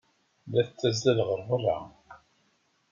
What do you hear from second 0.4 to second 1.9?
La tettazzal ɣer beṛṛa.